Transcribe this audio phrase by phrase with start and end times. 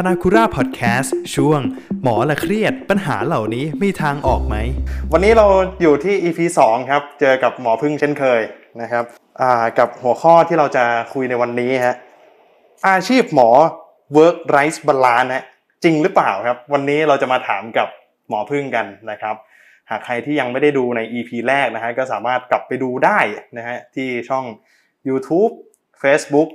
[0.00, 1.60] พนาคุราพอดแคสต์ช่วง
[2.02, 4.56] หมอละเครียดปัญหาเหล่านี้มีทางออกไหม
[5.12, 5.46] วันนี้เรา
[5.82, 8.40] อยู่ที่ EP 2 ครับ เจอกับหมอพึ่งเช่นเคย
[8.82, 9.04] นะครับ
[9.78, 10.84] กับหัวข้อที่เราจะ
[11.14, 11.96] คุยในวันนี้ฮะ
[12.88, 13.50] อาชีพหมอ
[14.16, 15.44] work life balance นะ
[15.84, 17.88] จริงหรือเปล่าครับ วันนี้เราจะมาถามกับ
[18.28, 19.34] หมอพึ่งกันนะครับ
[19.90, 23.18] หากใครที่ยังไม่ได้ดูใน EP แรกนะฮะก็สามารถกลับไปดูได้
[23.58, 24.44] นะฮะที่ช่อง
[25.08, 25.52] YouTube
[26.02, 26.48] Facebook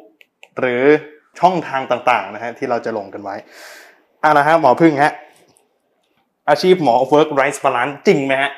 [0.59, 0.83] หรือ
[1.39, 3.35] ช่องทางต่างๆนะฮะที่เราจะลงกันไว้
[4.23, 5.11] อ่านะฮะหมอพึ่งฮะ
[6.49, 8.51] อาชีพหมอ work ไร้ balance จริงไหมฮะ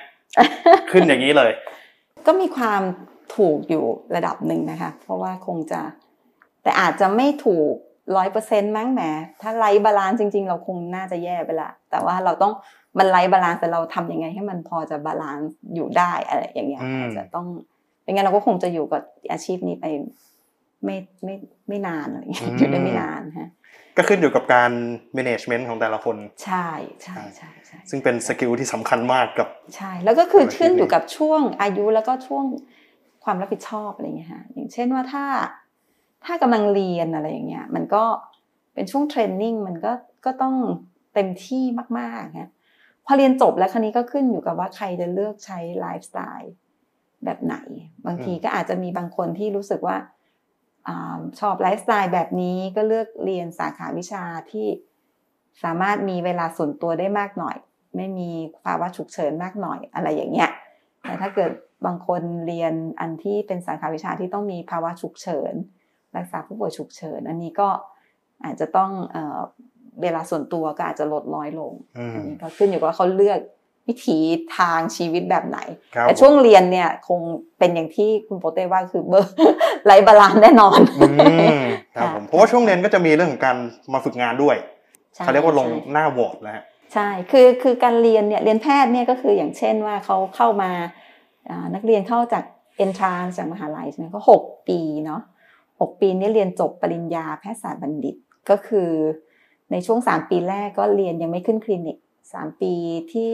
[0.92, 1.52] ขึ้นอย่างนี้เลย
[2.26, 2.82] ก็มีความ
[3.36, 3.84] ถูกอยู่
[4.16, 5.82] ระดับหนึ่งนะคะ เพราะว่าคงจะ
[6.64, 7.74] แต่อาจจะไม่ถูก
[8.16, 9.02] ร้อยเปอร์เซ็นต์มั้งแหม
[9.42, 12.54] ถ้าไร้ balance จริง ๆ เราคงน่าจะแย่ไปละ แต่ว่าเราต้อง
[12.98, 17.46] มันไร้ balance แต่เราทำยังไงให้มันพอจะ balanceอยู่ได้อะไรอย่างเงี้ยอืมอาจจะต้อง
[18.04, 19.02] ไม่งั้นเราก็คงจะอยู่กับ
[19.32, 19.86] อาชีพนี้ไป
[20.86, 21.36] ไม่ไม่
[21.68, 23.50] ไม่นานอะไรอย่างเงี้ยอยู่ได้ไม่นานฮะ
[23.98, 24.72] ก็ขึ้นอยู่กับการ
[25.18, 26.70] management ของแต่ละคน ใช่
[27.04, 32.46] ใช่ใช่ใช่ซึ่งเป็น skill ที่สำคัญมากกับ ใช่ แล้วก็คืออาชีพขึ้นอยู่นี้กับช่วงอายุแล้วก็ช่วง
[33.24, 35.26] ความรับผิดชอบอะไรอย่างเงี้ยฮะอย่างเช่นว่าถ้า
[36.26, 38.04] ถ้ากำลังเรียนอะไรอย่างเงี้ยมันก็
[38.74, 39.92] เป็นช่วง training มันก็
[40.26, 40.56] ก็ต้อง
[41.14, 41.64] เต็มที่
[42.00, 42.52] มากๆฮะ
[43.06, 46.54] พอเรียนจบแล้วคราวนี้ก็ขึ้นอยู่กับว่าใครจะเลือกใช้ไลฟ์สไตล์
[47.26, 47.56] แบบไหน
[48.06, 50.15] บางทีก็อาจจะมีบางคนที่รู้สึกว่าอา
[51.40, 54.68] ชอบไลฟ์สไตล์แบบนี้ก็เลือกเรียนสาขาวิชาที่
[55.64, 57.58] สามารถมีเวลาส่วนตัวได้มากหน่อย
[57.96, 58.30] ไม่มี
[58.66, 60.50] ภาวะฉุกเฉินมากหน่อยอะไรอย่างเงี้ย
[61.02, 61.52] แต่ถ้าเกิด
[61.86, 65.54] บางคนเรียนอันที่เป็นสาขาวิชาที่ต้องมีภาวะฉุกเฉิน
[66.16, 67.70] รักษาผู้ป่วยฉุกเฉิน อันนี้ก็
[68.44, 69.40] อาจจะต้องเอ่อ
[70.02, 73.40] เวลาส่วนตัวก็อาจจะลดน้อยลงอืมอันนี้ก็ขึ้นอยู่กับว่าเขาเลือก
[73.88, 74.18] วิถี
[74.58, 75.60] ทางชีวิตแบบไหน
[75.96, 77.20] ครับแต่ช่วงเรียนเนี่ยคง
[77.60, 79.36] เป็นอย่างที่คุณโปเต้ว่าคือ work
[79.86, 81.08] ไร้ balance แน่นอนอื
[81.58, 81.64] ม
[81.96, 83.58] ครับผมเพราะว่าช่วงเรียนก็จะมีเรื่องของการ
[83.94, 84.56] มาฝึกงานด้วย
[85.16, 86.64] ใช่เขาเรียกว่าลงใช่หน้าวอร์ดนะฮะ
[86.94, 90.72] ใช่คือคือการเรียนเนี่ยเรียนแพทย์เนี่ยก็คืออย่างเช่นว่าเขาเข้ามา
[91.50, 92.44] อ่านักเรียนเข้าจาก
[92.84, 95.22] entrance จากมหาลัยใช่ไหมก็หกปีเนาะ
[95.82, 98.16] หกปีนี้เรียนจบปริญญาแพทยศาสตร์บัณฑิต
[98.50, 98.90] ก็คือ
[99.72, 101.98] ในช่วงสามปีแรกก็เรียนยังไม่ขึ้นคลินิก
[102.34, 102.74] สามปี
[103.14, 103.32] ที่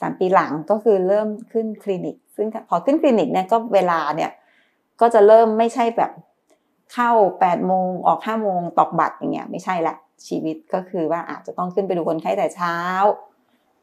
[0.00, 4.30] สามปีหลังก็คือเริ่มขึ้นคลินิก ซึ่งพอขึ้นคลินิกเนี่ยก็เวลาเนี่ย
[5.00, 6.12] ก็จะเริ่มไม่ใช่แบบ
[6.92, 7.10] เข้า
[7.40, 9.94] แปดโมงออกห้าโมงตอกบัตรอย่างเงี้ยไม่ใช่ละ
[10.26, 12.76] ชีวิตก็คือว่าอาจจะต้องขึ้นไปดูคนไข้แต่เช้า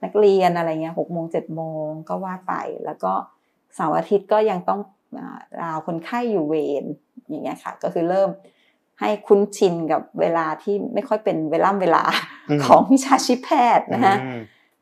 [0.03, 2.53] นักเรียนอะไรเงี้ยหกโมงเจ็ดโมงก็ว่าไป
[2.85, 3.13] แล้วก็
[3.75, 4.79] เสาร์อาทิตย์ก็ยังต้อง
[5.17, 6.85] อ่าราวคนไข้อยู่เวร
[7.27, 8.29] อย่างเงี้ยค่ะ ก็คือเริ่ม
[8.99, 12.03] ให้คุ้นชินกับเวลาที่ไม่ค่อยเป็นเวล่ำเวลา
[12.49, 14.39] อืมของวิชาชีพแพทย์นะฮะอืม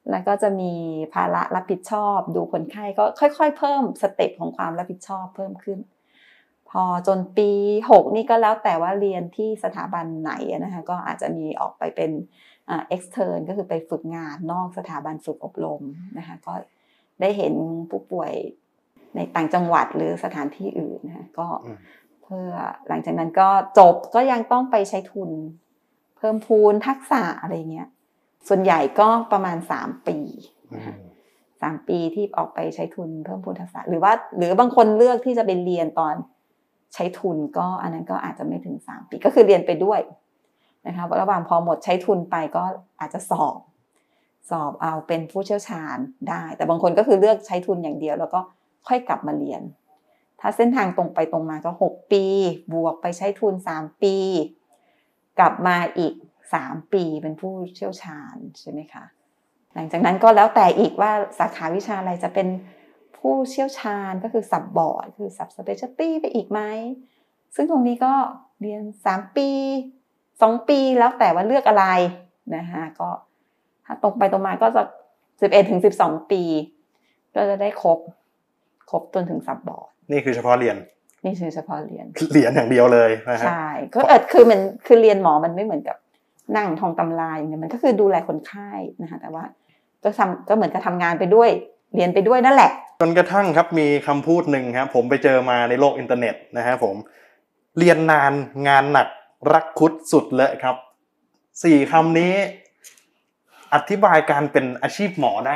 [0.10, 0.74] แล้วก็จะมี
[1.14, 5.80] ภาระรับผิดชอบ ดูคนไข้ก็ค่อย ๆ เพิ่มสเต็ปของความรับผิดชอบเพิ่มขึ้น
[6.70, 7.50] พอจนปี
[7.88, 12.12] 6 นี่ก็แล้วแต่ว่าเรียนที่สถาบันไหนอะนะคะก็อาจจะมีออกไปเป็น
[12.70, 15.82] อ่า extern ก็คือไปฝึกงานนอกสถาบันฝึกอบรม
[16.18, 16.54] นะคะก็
[17.22, 17.54] ได้เห็น
[17.90, 18.32] ผู้ป่วย
[19.16, 21.78] ในต่างจังหวัดหรือสถานที่อื่นนะคะก็อืม
[22.24, 22.52] เพื่อ
[22.88, 23.50] หลังจากนั้นก็
[23.80, 25.30] จบก็ยังต้องไปใช้ทุน
[26.18, 27.90] เพิ่มพูนทักษะอะไรเงี้ย
[28.48, 30.18] ส่วนใหญ่ก็ประมาณสามปี
[30.74, 30.98] อืนะคะม
[31.62, 36.16] สามปีที่ออกไปใช้ทุนเพิ่มพูนทักษะ หรือว่า หรือบางคนเลือกที่จะไปเรียนตอน
[36.94, 40.00] ใช้ทุนก็อันนั้นก็อาจจะไม่ถึงสามปีก็คือเรียนไปด้วย
[40.88, 42.64] นะคะระหว่างพอหมดใช้ทุนไปก็
[43.00, 43.60] อาจจะสอบ
[44.50, 45.98] สอบเอาเป็นผู้เชี่ยวชาญ
[46.30, 48.40] ได้ แต่บางคนก็คือเลือกใช้ทุนอย่างเดียว แล้วก็
[48.88, 49.62] ค่อยกลับมาเรียน
[50.40, 52.24] ถ้าเส้นทางตรงไปตรงมาก็หกปี
[52.74, 54.16] บวกไปใช้ทุนสามปี
[55.40, 56.14] กลับมาอีก
[56.54, 59.04] สามปีเป็นผู้เชี่ยวชาญใช่ไหมคะ
[59.74, 62.48] หลังจากนั้นก็แล้วแต่อีกว่าสาขาวิชาอะไรจะเป็น
[63.18, 66.62] ผู้เชี่ยวชาญก็คือ sub-board คือ subspecialty ไปอีกไหม
[67.56, 68.14] ซึ่งตรงนี้ก็
[68.62, 69.50] เรียนสามปี
[70.42, 71.86] สองปีแล้วแต่ว่าเลือกอะไร
[72.56, 73.10] นะคะก็
[73.86, 74.84] ถ้าตรงไปตรงมาก็จะ
[75.42, 76.42] สิบเอ็ดถึงสิบสองปี
[77.36, 78.00] ก็จะได้ครบ
[78.90, 80.78] ครบจนถึงสับบอร์ดนี่คือเฉพาะเรียน
[81.26, 85.98] นี่คือเฉพาะเรียนเรียนอย่างเดียวเลยนะฮะใช่ก็เออคือมันคือเรียนหมอมันไม่เหมือนกับ
[86.56, 88.70] นั่งทองตำราอย่างเงี้ยมันก็คือดูแลคนไข้
[89.02, 89.44] นะคะแต่ว่า
[90.04, 91.50] ก็ทำก็เหมือนกับทำงานไปด้วย
[91.96, 92.72] เรียนไปด้วยนั่นแหละ
[93.02, 96.96] จนกระทั่งครับมีคำพูดหนึ่งครับผมไปเจอมาในโลกอินเทอร์เน็ตนะฮะผม
[97.78, 98.34] เรียนนาน
[98.68, 99.08] งานหนัก
[99.54, 100.76] รักคุดสุดเลยครับ
[101.64, 102.34] สี่คำนี้
[103.74, 105.56] อธิบายการเป็นอาชีพหมอได้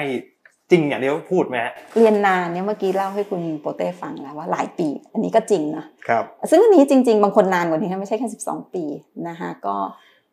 [0.72, 8.84] จริงอย่างที่เขาพูดไหมฮะเรียนนานเนี่ยเมื่อกี้เล่าให้คุณโปเต้ฟังแล้วว่าหลายปี อันนี้ก็จริงนะครับซึ่งอันนี้จริง ๆ บางคนนานกว่านี้นะไม่ใช่แค่สิบสองปี
[9.28, 9.76] นะคะก็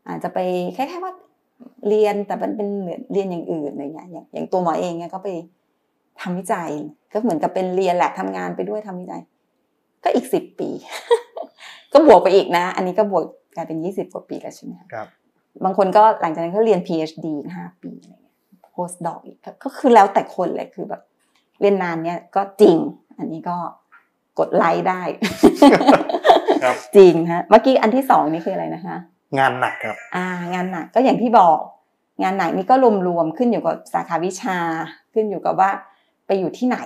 [0.08, 0.38] อาจจะไป
[0.74, 1.12] แค่แค่ว่า
[1.88, 2.68] เรียนแต่มันเป็น
[3.12, 5.28] เรียนอย่างอื่นอะไรเงี้ยอย่างอย่างตัวหมอเองเนี่ยก็ไป
[6.20, 6.70] ทำวิจัย
[7.12, 9.22] ก็เหมือนกับเป็นเรียนแหละทำงานไปด้วยทำวิจัย
[10.04, 10.70] ก็อีกสิบปี
[11.92, 13.24] ก็บวกไปอีกนะ อันนี้ก็บวก
[13.56, 15.08] กลายเป็นยี่สิบกว่าปีแล้วใช่ไหมคะครับ
[15.64, 18.36] บางคนก็หลังจากนั้นก็เรียน PhD ห้าปีอะไรเงี้ย
[18.74, 21.02] post doc อีกก็คือแล้วแต่คนเลยคือแบบ
[21.60, 22.76] เรียนนานเนี่ยก็จริง
[23.18, 23.56] อันนี้ก็
[24.38, 25.02] กดไลค์ได้
[26.62, 28.96] ครับจริงฮะเมื่อกี้อันที่สองนี่คืออะไรนะคะ
[29.38, 31.58] งานหนักครับอ่างานหนักก็อย่างที่บอก
[32.22, 32.75] งานหนักนี่ก็
[33.08, 34.56] รวมๆขึ้นอยู่กับสาขาวิชา
[35.12, 35.70] ขึ้นอยู่กับว่า
[36.26, 36.78] ไปอยู่ที่ไหน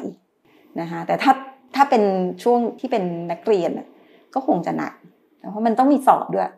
[0.80, 1.32] นะคะแต่ถ้า
[1.74, 2.02] ถ้าเป็น
[2.42, 3.86] ช่วงที่เป็นนักเรียนน่ะ
[4.34, 4.92] ก็คงจะหนัก
[5.50, 6.50] เพราะมันต้องมีสอบด้วย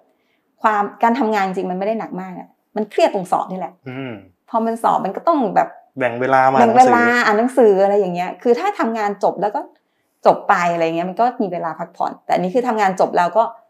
[0.62, 4.12] ความการทำงานจริงมันไม่ได้หนักมากอะมันเครียดตรงสอบนี่แหละอืม
[4.50, 9.60] พอมันสอบมันก็ต้องแบบแบ่งเวลามาแบ่งหนัเวงสือลาอ่านหนังสืออะไรอย่างเงี้ย คือถ้าทำงานจบแล้วก็
[10.26, 13.69] จบไปอะไรเงี้ยมันก็มีเวลาพักผ่อน แต่อันนี้คือทำงานจบแล้วก็เออ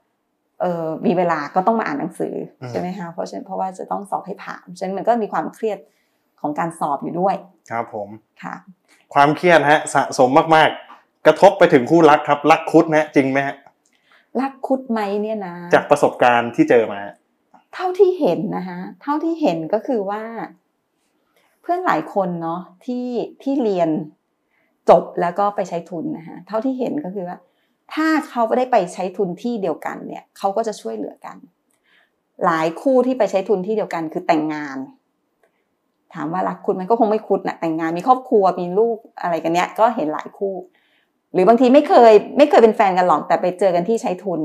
[1.07, 5.79] มีเวลาก็ต้องมาอ่านหนังสืออมใช่ไหมคะเพราะฉะนั้นเพราะว่าจะต้องสอบให้ผ่านฉะนั้นมันก็มีความเครียด
[6.41, 7.35] ของการสอบอยู่ด้วย
[7.71, 8.09] ครับผม
[8.43, 8.55] ค่ะ
[9.15, 13.57] ความเครียดฮะสะสมมากๆ กระทบไปถึงคู่รักครับ รักคุดนะจริงไหมฮะ
[14.41, 17.01] รักคุดไหมเนี่ยนะ จากประสบการณ์ที่เจอมา
[17.75, 20.23] เท่าที่เห็นนะคะเท่าที่เห็นก็คือว่า
[21.63, 23.07] เพื่อนหลายคนเนาะที่
[23.43, 23.91] ที่เรียน
[24.91, 27.37] จบแล้วก็ไปใช้ทุนนะคะเท่าที่เห็นก็คือว่า
[27.95, 31.37] ถ้าเขาไม่ได้ไปใช้ทุนที่เดียวกันเนี่ยเขาก็จะช่วยเหลือกัน
[32.45, 34.79] หลายคู่ที่ไปใช้ทุนที่เดียวกันคือแต่งงาน
[36.15, 40.55] ถามว่ารักคุณมันก็คงไม่คุดนะแต่งงานมีครอบครัวมีลูกอะไรกันเนี้ยก็เห็นหลายคู่
[41.33, 44.41] หรือบางทีไม่เคยไม่เคยเป็นแฟนกันหรอกแต่ไปเจอกันที่ใช้ทุน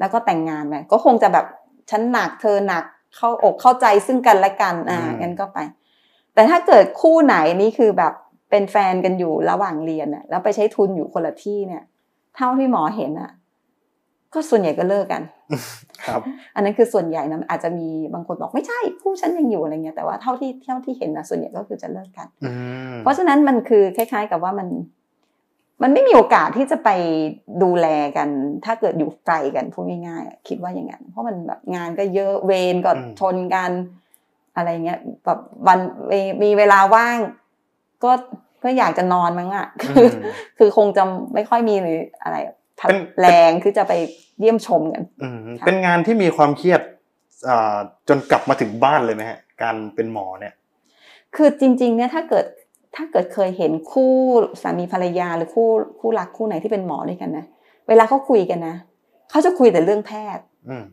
[0.00, 1.46] แล้วก็แต่งงานไปก็คงจะแบบ
[1.90, 2.84] ฉันหนักเธอหนัก
[3.16, 5.58] เข้าอกเข้าใจซึ่งกันและกันอ่าอืมงั้นก็ไป
[6.34, 8.12] แต่ถ้าเกิดคู่ไหนนี่คือแบบ
[8.50, 11.82] เป็นแฟนกันอยู่ระหว่างเรียนน่ะแล้วไปใช้ทุนอยู่คนละที่เนี่ย
[12.38, 13.30] เท่าที่หมอเห็นอะ
[14.34, 15.22] ก็ส่วนใหญ่ก็เลิกกัน
[16.06, 16.20] ครับ
[16.54, 22.52] อันนั้นคือส่วนใหญ่นะอาจจะมีบางคนบอกไม่ใช่คู่ฉันยังอยู่อะไรเงี้ยแต่ว่าเท่าที่เท่าที่เห็นนะส่วนใหญ่ก็คือจะเลิกกันอื
[22.92, 24.68] มเพราะฉะนั้นมันคือคล้าย ๆ กับว่ามัน
[25.82, 26.88] มันไม่มีโอกาสที่จะไป
[27.62, 27.86] ดูแล
[28.16, 28.28] กัน
[28.64, 33.70] ถ้าเกิดอยู่ไกลกันพูดง่ายๆอะคิดว่าอย่างนั้นเพราะมันแบบงานก็เยอะเวรก็ชนกัน
[34.56, 35.78] อะไรเงี้ยแบบวัน
[36.10, 37.18] มีมีเวลาว่าง
[38.04, 38.12] ก็
[38.62, 40.26] ก็อยากจะนอนมั้งอะคืออ
[40.58, 41.02] คือคงจะ
[41.34, 42.36] ไม่ค่อยมีหรืออะไร
[42.78, 42.90] พัด
[43.20, 43.92] แรงที่จะไป
[44.40, 46.80] เยี่ยมชมกันอืมค่ะเป็นงานที่มีความเครียด
[47.48, 47.76] อ่า
[48.08, 50.54] จนกลับมาถึงบ้านเลยไหมฮะการเป็นหมอเนี่ย
[51.36, 52.44] คือจริง ๆ เนี่ยถ้าเกิด
[52.96, 54.12] ถ้าเกิดเคยเห็นคู่
[54.62, 55.68] สามีภรรยาหรือคู่
[56.00, 57.44] คู่รักคู่ไหนที่เป็นหมอด้วยกันนะ
[57.88, 58.74] เวลาเขาคุยกันนะ
[59.30, 60.84] เขาจะคุยแต่เรื่องแพทย์อืม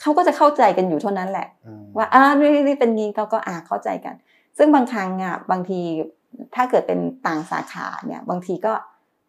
[0.00, 4.14] เขาก็จะเข้าใจกันอยู่เท่านั้นแหละอืมว่าอ่านี่นี่เป็นงี้เขาก็อ่าเข้าใจกัน
[4.58, 5.80] ซึ่งบางครั้งอะบางที
[6.54, 8.72] ถ้าเกิดเป็นต่างสาขาเนี่ยบางทีก็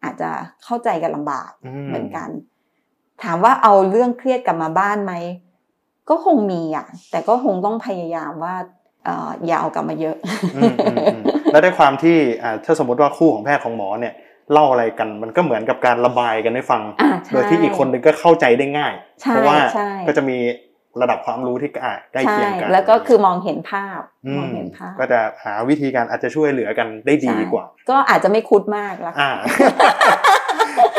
[0.04, 0.30] อาจจะ
[0.64, 1.50] เข้าใจกันลำบาก
[1.88, 2.28] เหมือนกัน
[3.22, 5.14] ถามว่าเอาเรื่องเครียดกลับมาบ้านไหม
[6.10, 8.54] ก็คงมีอะ แต่ก็คงต้องพยายามว่า
[9.04, 10.16] เอ่ออย่าเอากลับมาเยอะ
[10.56, 11.22] อืมอืมอืม
[11.52, 14.14] แล้วด้วยความที่อ่าถ้าสมมติว่าคู่ของแพทย์ของหมอเนี่ย
[14.52, 20.38] เล่าอะไรกันมันก็เหมือนกับการระบายกันให้ฟังอ่าใช่โดยที่อีกคนหนึ่งก็เข้าใจได้ง่ายใช่เพราะว่าใช่ก็จะมี
[21.00, 29.30] ระดับความรู้ที่อ่าใกล้ใช่เคียงกัน แล้วก็คือมองเห็นภาพมมองเห็นภาพ ก็จะหาวิธีการอาจจะช่วยเหลือกันได้ดีใช่กว่า ก็อาจจะไม่คุดมากละอ่า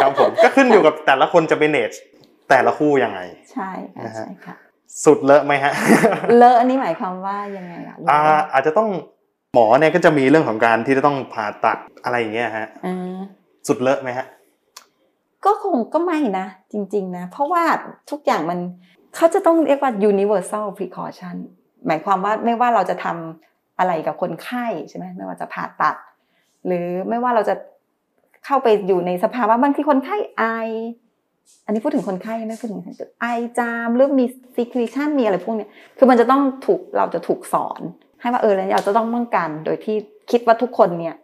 [0.02, 1.96] ครับผมก็ขึ้นอยู่กับแต่ละคนจะ manage
[2.50, 3.20] แต่ละคู่ยังไง
[3.54, 4.56] ใช่ค่ะนะฮะใช่ค่ะ
[5.06, 5.74] สุดเลอะไหมฮะ
[6.38, 8.20] เลอะอันนี้หมายความว่ายังไงอะเลอะอ่า
[8.54, 8.90] อาจจะต้อง
[9.54, 13.18] หมอเนี่ยก็จะมีเรื่องของการที่จะต้องผ่าตัดอะไรอย่างเงี้ยฮะอ่า
[13.68, 14.26] สุดเลอะไหมฮะ
[15.46, 17.64] ก็คงก็ไม่นะ จริง ๆ นะ เพราะว่า
[18.12, 18.60] ทุกอย่างมัน
[19.16, 21.36] เขาจะต้องเรียกว่า universal precaution
[21.88, 25.96] หมายความว่าไม่ว่าเราจะทำอะไรกับคนไข้ใช่ไหมไม่ว่าจะผ่าตัด
[26.66, 27.56] หรือไม่ว่าเราจะ
[28.46, 30.44] เข้าไปอยู่ในสภาวะบางทีคนไข้ไอ
[31.66, 33.26] อันนี้พูดถึงคนไข้ไม่พูดถึงคนไอ
[33.60, 34.26] จามหรือมี
[34.58, 35.68] secretion มีอะไรพวกนี้
[35.98, 37.82] คือมันจะต้องถูกเราจะถูกสอน
[38.22, 39.96] ให้ว่าเออเราจะต้องป้องกัน โดยที่
[40.32, 41.16] คิดว่าทุกคนเนี่ย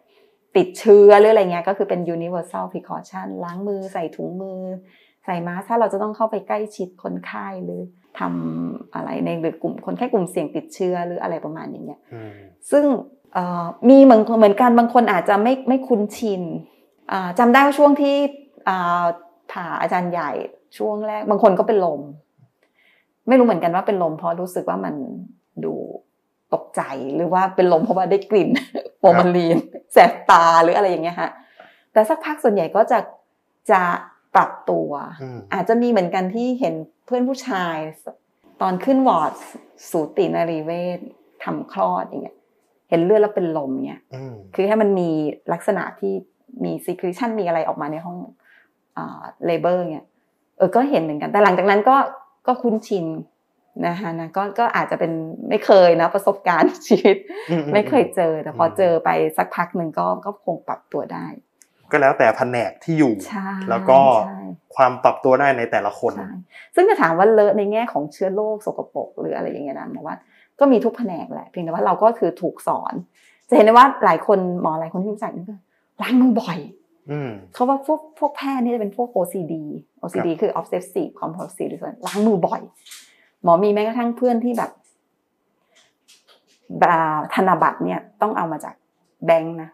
[0.57, 4.61] ติดเชื้อหรืออะไรเงี้ยก็คือเป็น universal precaution ล้างมือใส่ถุงมือ
[5.25, 7.81] ใส่มาสก์ถ้าเราจะต้องเข้าไปใกล้ชิดคนไข้หรือ
[8.19, 12.31] ทำอะไรในหรือกลุ่มคนไข้กลุ่มเสี่ยงติดเชื้อหรืออะไรประมาณอย่างเงี้ยอืม
[12.71, 12.85] ซึ่ง
[13.33, 16.41] เอ่อมีเหมือนเหมือนกันบางคนอาจจะไม่ไม่คุ้นชิน
[17.11, 18.15] อ่าจำได้ว่าช่วงที่
[18.69, 19.03] อ่า
[19.51, 20.31] ผ่าอาจารย์ใหญ่
[20.77, 22.01] ช่วงแรก บางคนก็เป็นลม
[23.27, 24.95] ไม่รู้เหมือนกันว่าเป็นลมเพราะรู้สึกว่ามัน
[25.65, 25.73] ดู
[26.53, 26.81] ตกใจ
[27.15, 28.49] หรือว่าเป็นลมเพราะว่าได้กลิ่น
[28.99, 29.57] โฟอร์มาลีน
[29.93, 31.31] แสบตาหรืออะไรอย่างเงี้ยฮะ
[31.93, 32.99] แต่สักพักส่วนใหญ่ก็จะ
[33.71, 33.81] จะ
[34.35, 34.89] ปรับตัว
[35.21, 36.73] อืมอาจจะมีเหมือนกันที่เห็น
[37.05, 37.75] เพื่อนผู้ชาย
[38.61, 39.33] ตอนขึ้นวอร์ด
[39.89, 40.99] สูตินารีเวช
[41.43, 42.37] ทำคลอดอย่างเงี้ย
[42.89, 45.09] เห็นเลือดแล้วเป็นลมเนี่ยอืมคือให้มันมี
[45.53, 46.13] ลักษณะที่
[46.63, 48.17] มี secretion มีอะไรออกมาในห้อง
[49.45, 50.05] เลเบอร์เนี่ย
[50.57, 51.95] เออก็เห็นเหมือนกัน แต่หลังจากนั้นก็
[52.47, 53.05] ก็คุ้นชิน
[53.87, 55.11] นะคะนะก็ก็อาจจะเป็น
[55.49, 57.17] ไม่เคยนะประสบการณ์ชีวิต
[57.51, 61.25] อืไม่เคยเจอ แต่พออมเจอไปสักพักหนึ่งก็ก็คงปรับตัวได้
[61.91, 64.41] ก็แล้วแต่แผนกที่อยู่ใช่แล้วก็ใช่
[64.75, 66.31] ความปรับตัวได้ในแต่ละคนใช่
[66.75, 70.15] ซึ่งจะถามว่าเลอะในแง่ของเชื้อโรคสกปรกหรืออะไรอย่างเงี้ยนะหมอว่า
[70.59, 72.93] ก็มีทุกแผนกแหละเพียงแต่ว่าเราก็คือถูกสอน
[73.49, 75.55] จะเห็นได้ว่าหลายคนหมอหลายคนที่รู้จักนี่ก็
[76.01, 76.59] ล้างมือบ่อย
[77.11, 79.53] อืมเขาว่าพวกพวกแพทย์นี่จะเป็นพวก OCD
[80.01, 82.61] OCD คือ obsessive compulsive disorder ล้างมือบ่อย
[83.43, 84.71] หมอมีแม้กระทั่งเพื่อนที่แบบ
[86.83, 88.75] อ่าธนบัตรเนี่ยต้องเอามาจาก
[89.25, 89.69] แบงค์นะ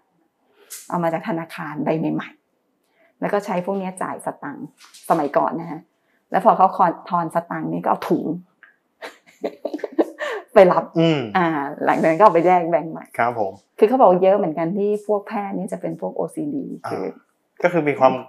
[0.89, 4.67] เอามาจากธนาคารใบใหม่ๆแล้วก็ใช้พวกเนี้ยจ่ายสตังค์
[5.09, 5.81] สมัยก่อนนะฮะ
[6.31, 8.25] แล้วพอเขาคอนทอนสตังค์นี่ก็เอาถุง
[10.53, 11.47] ไปรับอืมอ่า
[11.85, 16.55] หลังจากนั้นก็เอาไปแลกแบงค์ใหม่ครับผมคือเขาบอกเยอะเหมือนกันที่พวกแพทย์นี่จะเป็นพวก OCD
[16.89, 17.05] คือ
[17.63, 18.25] ก็คือมีความอ่า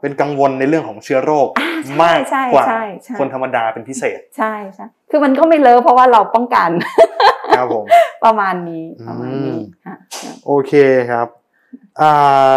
[0.00, 6.70] เป็นกังวลในเรื่องของเชื้อโรคอ่าใช่มากใช่กว่าใช่ใช่คนธรรมดาเป็นพิเศษ ใช่ใช่คือมันก็ไม่เลอะเพราะว่าเราป้องกัน
[7.56, 7.84] ครับผม
[8.24, 9.96] ประมาณนี้อืมประมาณนี้ค่ะ
[10.46, 10.72] โอเค
[11.10, 11.28] ครับ
[12.00, 12.54] อ่า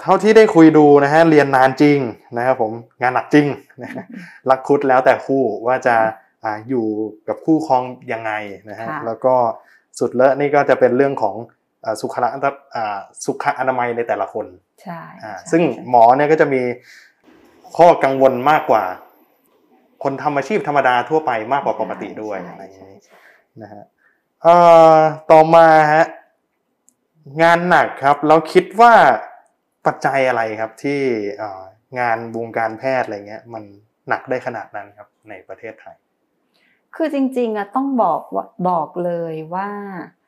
[0.00, 1.98] เท่าที่ได้คุยดูนะฮะเรียนนานจริง
[2.36, 3.46] นะครับผมงานหนักจริง
[3.82, 4.04] นะฮะ
[4.50, 5.96] รักคุดแล้วแต่คู่ว่าจะ
[6.44, 6.86] อ่าอยู่
[7.28, 8.32] กับคู่ครองยังไง
[8.70, 9.34] นะฮะค่ะแล้วก็
[9.98, 11.36] สุดเลอะนี่ก็จะเป็นเรื่องของ
[11.84, 14.46] อ่าสุขลักษณะอ่าสุขอนามัยในแต่ละคน
[14.82, 16.62] ใช่อ่าใช่ซึ่งใช่หมอเนี่ยก็จะมี
[17.76, 18.84] ข้อกังวลมากกว่า
[20.02, 23.18] คนทำอาชีพธรรมดาทั่วไปมากกว่าปกติด้วยใช่อะไรอย่างใช่นี้ใช่
[23.62, 23.84] นะฮะ
[24.42, 24.56] เอ่
[24.96, 24.98] อ
[25.30, 26.06] ต่อมาฮะ
[27.42, 28.94] งานหนักครับแล้วคิดว่า
[29.86, 31.00] ปัจจัยอะไรครับที่
[31.38, 31.62] เอ่อ
[32.00, 33.64] งานวงการแพทย์อะไรเงี้ย มัน
[34.08, 35.96] หนักได้ขนาดนั้นครับในประเทศไทย
[36.94, 40.21] คือจริงๆอะต้องบอกว่าบอกเลยว่าเอ่อ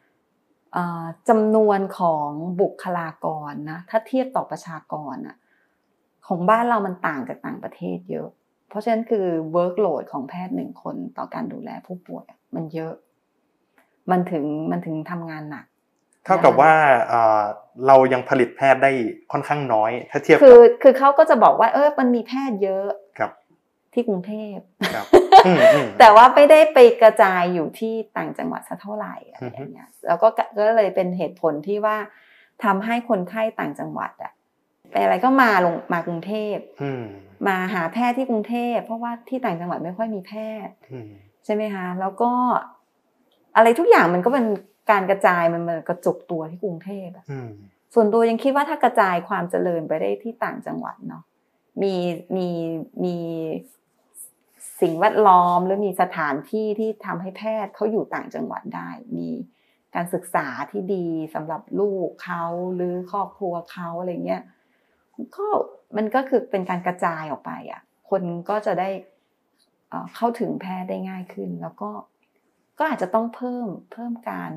[1.29, 2.29] จำนวนของ
[2.61, 5.37] บุคลากรนะถ้าเทียบต่อประชากรอะ
[6.27, 8.29] ของบ้านเรามันต่างจากต่างประเทศเยอะ
[8.69, 9.27] เพราะฉะนั้นคือ
[9.57, 12.95] workload ของแพทย์หนึ่งคนต่อการดูแลผู้ป่วยอะมันเยอะ
[14.11, 15.67] มันถึงมันถึงทำงานหนัก
[16.25, 16.73] เท่ากับว่า
[17.09, 17.43] เอ่อ
[17.87, 18.93] เรายังผลิตแพทย์ได้
[19.33, 23.04] ค่อนข้างน้อย ถ้าเทียบคืกัอบคือเขาก็จะบอกว่าเออมันมีแพทย์เยอะครับ
[23.95, 24.57] ที่กรุงเทพ
[24.95, 25.07] ครับ
[25.47, 31.97] อืมอืมแต่ว่าไม่ได้ไปกระจายอยู่ที่ต่างจังหวัดสักเท่าไหร่อะไรอย่างเงี้ยแล้วก็ก็เลยเป็นเหตุผลที่ว่า
[32.65, 34.33] ทำให้คนไข้ต่างจังหวัดอะ
[34.91, 37.05] เป็นอะไรก็มาลงมากรุงเทพอืม
[37.47, 40.33] มาหาแพทย์ที่กรุงเทพเพราะว่าที่ต่างจังหวัดไม่ค่อยมีแพ
[40.67, 41.11] ทย์อืม
[41.45, 42.31] ใช่ไหมคะแล้วก็
[43.57, 44.47] อะไรทุกอย่างมันก็เป็น
[44.91, 47.51] การกระจายมันมันกระจุกตัวที่กรุงเทพอะอืม
[47.95, 51.23] ส่วนตัวยังคิดว่าถ้ากระจายความเจริญไปได้ที่ต่างจังหวัดเนาะ
[51.83, 51.95] มี
[52.37, 52.49] มี
[53.05, 53.17] มี
[54.81, 59.29] สิ่งแวดล้อมหรือมีสถานที่ที่ทำให้แพทย์เขาอยู่ต่างจังหวัดได้ มี
[59.95, 64.43] การศึกษาที่ดีสำหรับลูกเขาหรือครอบครัวเขาอะไรเงี้ย
[65.37, 65.47] ก็
[65.97, 68.91] มันก็คือเป็นการกระจายออกไปอะ คนก็จะได้
[69.89, 71.91] เอ่อเข้าถึงแพทย์ได้ง่ายขึ้น แล้วก็
[72.79, 74.53] ก็อาจจะต้องเพิ่มเพิ่มการ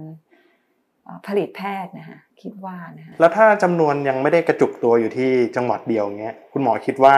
[1.28, 7.16] ผลิตแพทย์นะคะคิดว่านะคะแล้วถ้าจำนวนยังไม่ได้กระจุกตัวอยู่ที่จังหวัดเดียวเงี้ยคุณหมอคิดว่า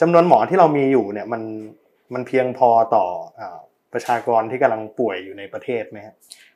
[0.00, 1.42] จำนวนหมอที่เรามีอยู่เนี่ยมัน
[2.14, 3.06] มันเพียงพอต่อ
[3.40, 3.42] อ
[3.92, 6.14] ประชากรที่กำลังป่วยอยู่ในประเทศไหมฮะ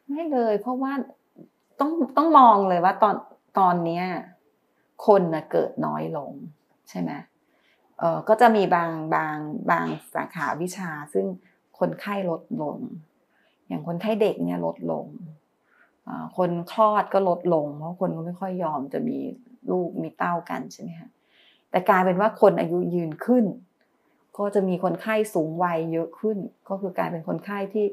[0.08, 0.92] ไม่เลย เพราะว่า
[1.80, 3.14] ต้องต้องมองเลยว่าตอน
[3.58, 4.04] ตอนเนี้ย
[5.06, 6.32] คนนะเกิดน้อยลง
[6.88, 7.10] ใช่ไหม
[7.98, 9.36] เออก็จะมีบางบาง
[9.70, 11.26] บางสาขาวิชา ซึ่ง
[11.78, 12.76] คนไข้ลดลง
[13.66, 15.06] อย่างคนไข้เด็กเนี่ยลดลง
[16.36, 19.18] คนคลอดก็ลดลง เพราะคนก็ไม่ค่อยยอมจะมี
[19.70, 21.08] ลูกมีเต้ากันใช่ไหมคะ
[21.72, 23.44] แต่กลายเป็นว่าคนอายุยืนขึ้น
[24.38, 26.38] ก็จะมีคนไข้สูงวัยเยอะขึ้น
[26.68, 27.86] ก็คือกลายเป็นคนไข้ที่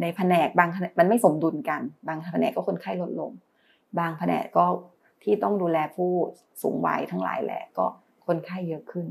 [0.00, 3.30] ในแผนกบางแผนกมันไม่สมดุลกัน บางแผนกก็คนไข้ลดลง
[3.98, 4.64] บางแผนกก็
[5.22, 6.10] ที่ต้องดูแลผู้
[6.62, 7.86] สูงวัยทั้งหลายแหละก็
[8.26, 9.06] คนไข้เยอะขึ้น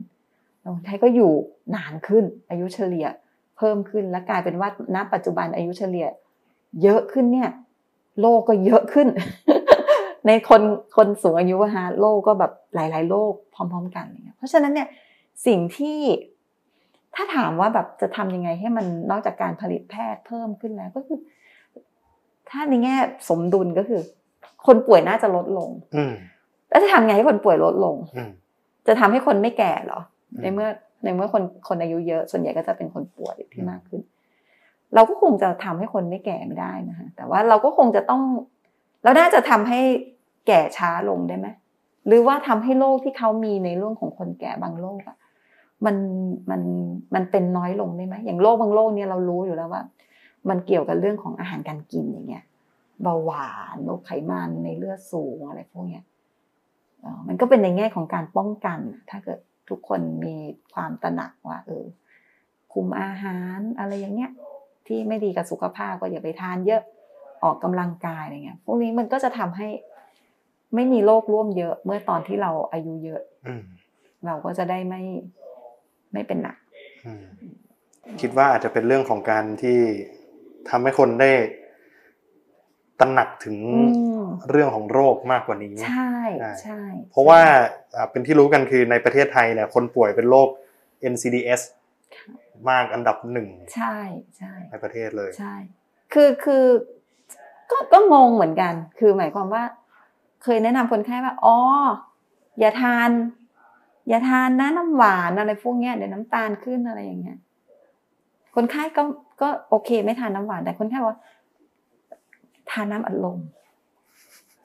[0.76, 1.32] คนไข้ก็อยู่
[1.76, 3.08] นานขึ้น อายุเฉลี่ย
[3.58, 6.08] เพิ่มขึ้นและกลายเป็นว่าณปัจจุบันอายุเฉลี่ย
[6.84, 7.50] เยอะขึ้นเนี่ย
[8.22, 9.08] โรคก็เยอะขึ้น
[10.28, 10.62] ในคน
[10.98, 14.88] คนสูงอายุอะฮะโรคก็แบบหลาย ๆ โรคพร้อม ๆ กันอะไรเงี้ยเพราะฉะนั้นเนี่ย
[15.46, 16.00] สิ่งที่
[17.16, 21.20] ถ้าถามว่าแบบจะทำยังไงให้มันนอกจากการผลิตแพทย์เพิ่มขึ้นแล้วก็คือ
[22.50, 22.96] ถ้าในแง่
[23.30, 24.02] สมดุลก็คือ
[24.66, 26.14] คนป่วยน่าจะลดลงอืม
[26.70, 28.32] แล้วจะทำไงให้คนป่วยลดลงอืม
[28.88, 30.00] จะทำให้คนไม่แก่เหรอ
[30.32, 30.68] อืมในเมื่อ
[31.04, 34.02] ในเมื่อคนคนอายุเยอะส่วนใหญ่ก็จะเป็นคนป่วยที่มากขึ้น
[34.96, 38.22] เราก็คงจะทำให้คนไม่แก่ไม่ได้นะคะแต่ว่าเราก็คงจะต้อง
[39.04, 39.80] เราน่าจะทำให้
[40.48, 41.48] แก่ช้าลงได้ไหม
[42.08, 45.18] หรือว่าทำให้โรคที่เขามีในเรื่องของคนแก่บางโรคอะ
[45.86, 45.96] มัน
[46.50, 46.62] มัน
[47.16, 49.84] มันเป็นน้อยลงได้ไหมอย่างโรคบางโรคเนี่ยเรารู้อยู่แล้วว่า
[50.50, 52.44] มันเกี่ยวกับเรื่องของอาหารการกินอย่างเงี้ย
[53.04, 56.04] เบาหวานโรคไขมันในเลือดสูงอะไรพวกเนี้ย
[57.28, 58.80] มันก็เป็นในแง่ของการป้องกัน
[59.10, 59.40] ถ้าเกิด
[59.70, 60.36] ทุกคนมี
[60.74, 61.86] ความตระหนักว่า เออ
[62.74, 64.32] คุมอาหารอะไรอย่างเงี้ย
[64.88, 66.82] ที่ไม่ดีกับสุขภาพก็อย่าไปทานเยอะ
[67.44, 69.68] ออกกำลังกายอะไรเงี้ยพวกนี้มันก็จะทำให้
[70.76, 73.64] ไม่มีโรคร่วมเยอะ เมื่อตอนที่เราอายุเยอะอืม
[74.26, 75.02] เราก็จะได้ไม่
[76.14, 76.58] ไม่เป็นหนัก
[77.06, 77.24] อืม
[78.22, 79.80] คิดว่าอาจจะเป็นเรื่องของการที่
[80.70, 81.32] ทำให้คนได้
[83.00, 86.82] ตระหนักถึงอืมเรื่องของโรคมากกว่านี้ ใช่ใช่ใช่
[87.12, 87.42] เพราะว่า
[87.96, 90.50] อ่าเป็นที่รู้กันคือในประเทศไทยเนี่ยคนป่วยเป็นโรค
[91.14, 91.62] NCDS
[92.70, 93.98] มากอันดับหนึ่ง ใช่
[94.38, 95.56] ใช่ในประเทศเลย ใช่
[96.14, 96.66] คือคือ
[97.72, 99.64] ก็ก็งงเหมือนกัน คือหมายความว่า
[100.44, 101.58] เคยแนะนำคนไข้ว่าอ๋อ
[102.60, 103.10] อย่าทาน
[104.10, 107.38] อย่าทานนะน้ำหวานอะไรพวกเนี้ยเดี๋ยวน้ำตาลขึ้นอะไรอย่างเงี้ย
[108.56, 109.04] คนไข้ก็
[109.42, 111.16] ก็โอเค ไม่ทานน้ำหวานแต่คนไข้ว่า
[112.72, 113.38] ทานน้ำอัดลม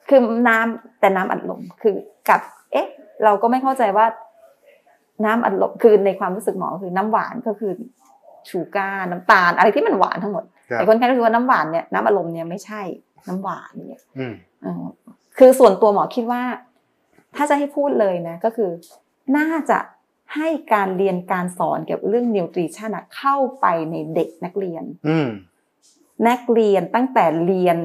[0.09, 0.19] คือ
[0.49, 1.95] น้ำแต่น้ำอัดลมคือ
[2.29, 2.87] กับ เอ๊ะ
[3.23, 4.05] เราก็ไม่เข้าใจว่า
[5.25, 7.71] น้ำอัดลมคือในความรู้สึกหมอคือน้ำหวานก็คือ
[8.49, 12.81] ชูการ์น้ำตาล อะไรที่มันหวานทั้งหมดครับแต่คนไข้รู้สึกว่าน้ำหวานเนี่ยน้ำอารมณ์เนี่ยไม่ใช่
[13.27, 14.33] น้ำหวานเนี่ยอืม
[14.63, 14.83] เออ
[15.37, 16.43] คือส่วนตัวหมอคิดว่า
[17.35, 18.69] ถ้าจะให้พูดเลยนะ ก็คือ
[19.37, 19.79] น่าจะ
[20.35, 25.29] ให้การเรียนการสอนเกี่ยวกับเรื่องนิวทริชั่นอะเข้าไปในเด็กนักเรียนอืม
[26.27, 27.77] นักเรียนตั้งแต่เรียน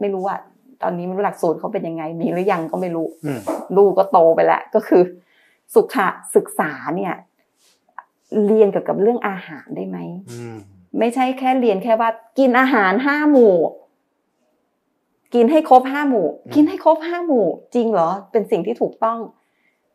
[0.00, 0.40] ไม่รู้อะ
[0.82, 3.40] ตอนนี้ไม่รู้หลักสูตรเขาเป็นยังไง มีหรือยังก็ไม่รู้อืม
[3.76, 5.02] ลูกก็โตไปแล้วก็คือ
[5.74, 5.96] สุข
[6.36, 7.14] ศึกษาเนี่ย
[8.46, 9.98] เรียนเกี่ยวกับเรื่องอาหารได้ไหม
[10.30, 10.56] อืม
[10.98, 13.54] ไม่ใช่แค่เรียนแค่ว่า กินอาหารห้าหมู่
[15.34, 19.18] กินให้ครบห้าหมู่อืมกินให้ครบห้าหมู่ จริงเหรอ เป็นสิ่งที่ถูกต้อง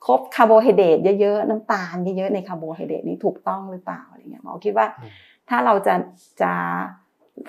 [0.06, 5.12] ครบคาร์โบไฮเดรตเยอะๆน้ำตาลเยอะๆในคาร์โบไฮเดรตนี้ถูกต้องหรือเปล่าอะไรเงี้ยหมอคิดว่าอืม
[5.50, 5.96] ถ้าเราจะ
[6.42, 6.54] จะ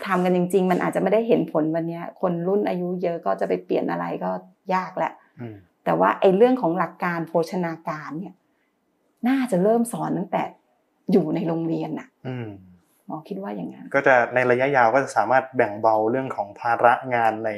[0.07, 4.31] ทำกันจริง ๆ มันอาจจะไม่ได้เห็นผลวันเนี้ยคนรุ่นอายุเยอะก็จะไปเปลี่ยนอะไรก็
[4.75, 8.35] ยากแหละอืมแต่ว่าไอ้เรื่องของหลักการโภชนาการเนี่ย
[9.29, 10.43] น่าจะเริ่มสอนตั้งแต่
[11.13, 12.49] อยู่ในโรงเรียนน่ะอืม
[13.07, 17.51] หมอคิดว่าอย่างนั้นก็จะในระยะยาวก็จะสามารถแบ่งเบาเรื่องของภาระงานใน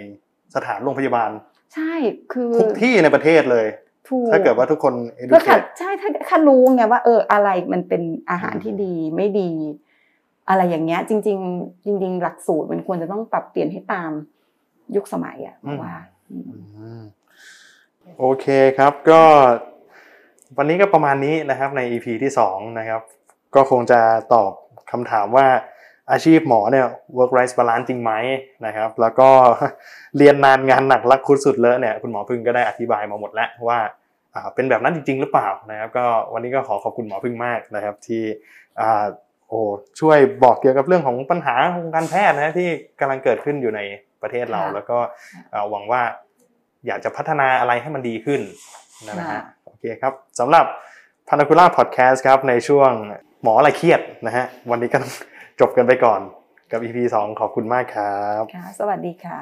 [0.55, 1.31] สถานโรงพยาบาล
[1.75, 1.95] ใช่
[2.33, 3.67] คือทุกที่ในประเทศเลย
[4.09, 4.95] ถูกถ้าเกิดว่าทุกคน
[5.29, 9.51] เพื่อขัด educate ใช่ถ้าถ้ารู้ไงว่า เอออะไรมันเป็นอาหารที่ดีไม่ดี
[10.49, 14.11] อะไรอย่างเงี้ย จริง ๆ จริง ๆ หลักสูตรมันควรจะต้องปรับเปลี่ยนให้ตาม
[14.97, 15.95] ยุคสมัยอะเพราะว่า
[16.31, 16.45] อืม
[16.77, 17.03] อืม
[18.19, 18.47] โอเค
[18.79, 19.23] ครับก็
[20.57, 23.03] วันนี้ก็ประมาณนี้นะครับใน EP ที่สองนะครับ
[23.57, 24.01] ก็คงจะ
[24.35, 24.53] ตอบ
[24.93, 25.47] คำถามว่า
[26.13, 26.87] อาชีพหมอเนี่ย
[27.17, 28.13] work life balance จริงไหม
[28.67, 29.29] นะครับ แล้วก็
[30.17, 33.79] เรียนนานงานหนักรักคุดสุดเลอะเนี่ยคุณหมอพึ่งก็ได้อธิบายมาหมดแล้วว่า
[34.35, 38.23] อ่าเป็นแบบนั้นจริง ๆ หรือเปล่านะครับ ก็วันนี้ก็ขอขอบคุณหมอพึ่งมากนะครับ ที่
[38.81, 39.05] อ่า
[39.49, 39.61] โอ้
[40.01, 42.69] ช่วยบอกเกี่ยวกับเรื่องของปัญหาของการแพทย์นะที่
[43.01, 43.81] กำลังเกิดขึ้นอยู่ใน
[44.23, 44.99] ประเทศเราค่ะแล้วก็
[45.53, 46.03] อ่าหวังว่า
[46.87, 48.41] อยากจะพัฒนาอะไรให้มันดีขึ้น
[49.09, 50.65] นะฮะค่ะโอเคครับสำหรับ
[51.29, 52.91] พานาคุล่าพอดแคสต์ครับในช่วง
[53.45, 54.99] หมออะไรเครียดนะฮะ วันนี้ก็
[55.61, 56.21] จบกันไปก่อน
[56.71, 59.39] กับ EP 2 ขอบคุณมากครับ ค่ะ สวัสดีค่ะ